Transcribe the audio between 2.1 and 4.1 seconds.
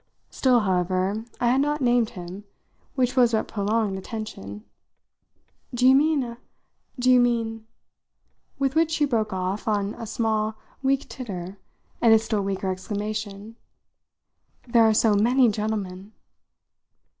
him which was what prolonged the